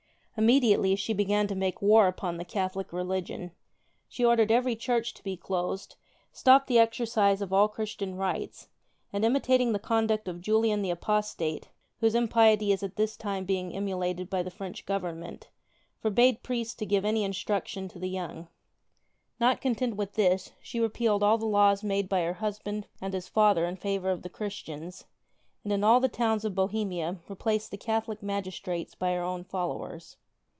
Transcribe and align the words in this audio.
Immediately 0.37 0.95
she 0.95 1.13
began 1.13 1.45
to 1.47 1.53
make 1.55 1.83
war 1.83 2.07
upon 2.07 2.37
the 2.37 2.45
Cath 2.45 2.73
olic 2.73 2.91
religion. 2.91 3.51
She 4.07 4.25
ordered 4.25 4.51
every 4.51 4.75
church 4.75 5.13
to 5.15 5.23
be 5.23 5.37
closed, 5.37 5.97
stopped 6.31 6.65
the 6.65 6.79
exercise 6.79 7.43
of 7.43 7.53
all 7.53 7.67
Christian 7.67 8.15
rites, 8.15 8.67
and, 9.13 9.23
imitating 9.23 9.71
the 9.71 9.77
conduct 9.77 10.25
30 10.25 10.35
of 10.37 10.41
Julian 10.41 10.81
the 10.81 10.89
Apostate 10.89 11.69
(.whose 11.99 12.15
impiety 12.15 12.71
is 12.71 12.81
at 12.81 12.95
this 12.95 13.15
time 13.17 13.45
being 13.45 13.75
emulated 13.75 14.31
by 14.31 14.41
the 14.41 14.49
French 14.49 14.83
Government), 14.87 15.49
forbade 15.99 16.41
priests 16.41 16.73
to 16.75 16.87
give 16.87 17.05
any 17.05 17.23
instruction 17.23 17.87
to 17.89 17.99
the 17.99 18.09
young. 18.09 18.47
Not 19.39 19.61
content 19.61 19.95
with 19.95 20.13
this, 20.13 20.53
she 20.59 20.79
repealed 20.79 21.21
all 21.21 21.37
the 21.37 21.45
laws 21.45 21.83
made 21.83 22.09
by 22.09 22.23
her 22.23 22.33
husband 22.33 22.87
and 22.99 23.13
his 23.13 23.27
father 23.27 23.65
in 23.67 23.75
favor 23.75 24.09
of 24.09 24.23
the 24.23 24.29
Christians, 24.29 25.03
and 25.63 25.71
in 25.71 25.83
all 25.83 25.99
the 25.99 26.09
towns 26.09 26.43
of 26.43 26.55
Bohemia 26.55 27.19
replaced 27.27 27.69
the 27.69 27.77
Catholic 27.77 28.23
magistrates 28.23 28.95
by 28.95 29.11
her 29.13 29.21
own 29.21 29.43
followers. 29.43 30.17